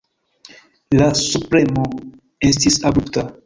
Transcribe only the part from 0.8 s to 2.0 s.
La subpremo